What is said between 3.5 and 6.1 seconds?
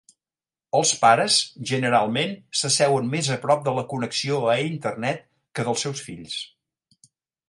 de la connexió a internet que del seus